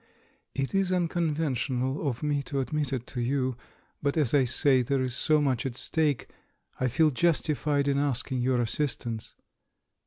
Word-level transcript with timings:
"It 0.55 0.73
is 0.73 0.91
unconventional 0.91 2.09
of 2.09 2.23
me 2.23 2.41
to 2.49 2.59
admit 2.59 2.91
it 2.91 3.05
to 3.05 3.21
you; 3.21 3.55
but, 4.01 4.17
as 4.17 4.33
I 4.33 4.45
say, 4.45 4.81
there 4.81 4.99
is 5.03 5.13
so 5.15 5.39
much 5.39 5.63
at 5.63 5.75
stake— 5.75 6.27
I 6.81 6.87
feel 6.87 7.11
justified 7.11 7.87
in 7.87 7.99
asking 7.99 8.41
your 8.41 8.59
assistance. 8.61 9.35